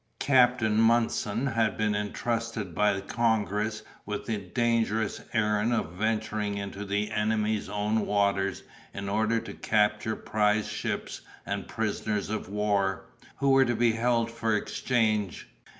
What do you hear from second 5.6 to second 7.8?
of venturing into the enemy's